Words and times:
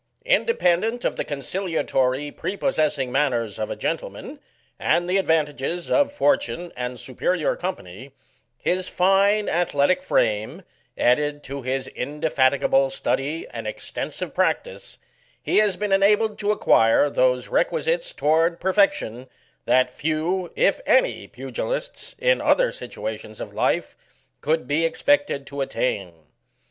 Independent 0.25 1.05
of 1.05 1.15
the 1.15 1.23
conciliatory, 1.23 2.31
prepossessing 2.31 3.11
manners 3.11 3.59
of 3.59 3.69
a 3.69 3.75
gentleman, 3.75 4.39
and 4.79 5.07
the 5.07 5.17
advantages 5.17 5.91
of 5.91 6.11
for 6.11 6.35
tune 6.37 6.73
and 6.75 6.99
superior 6.99 7.55
company, 7.55 8.11
his 8.57 8.89
fine 8.89 9.47
athletic 9.47 10.01
frame, 10.01 10.63
added 10.97 11.43
to 11.43 11.61
his 11.61 11.87
indefatigable 11.89 12.89
study 12.89 13.45
and 13.49 13.67
extensive 13.67 14.33
prac 14.33 14.63
tice, 14.63 14.97
he 15.39 15.57
has 15.57 15.77
been 15.77 15.91
enabled 15.91 16.39
to 16.39 16.51
acquire 16.51 17.07
those 17.07 17.47
requisites 17.49 18.11
toward 18.11 18.59
perfection 18.59 19.29
that 19.65 19.87
few, 19.87 20.51
if 20.55 20.81
any, 20.87 21.27
pugilists, 21.27 22.15
in 22.17 22.41
other 22.41 22.71
situations 22.71 23.39
of 23.39 23.53
life, 23.53 23.95
could 24.41 24.65
be 24.67 24.83
expected 24.83 25.45
to 25.45 25.61
attain. 25.61 26.15